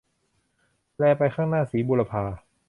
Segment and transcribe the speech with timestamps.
[0.97, 2.23] แลไปข้างหน้า- ศรีบูรพา